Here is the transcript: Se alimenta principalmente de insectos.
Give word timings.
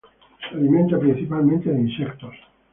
Se 0.41 0.55
alimenta 0.57 0.97
principalmente 0.99 1.69
de 1.71 1.79
insectos. 1.79 2.33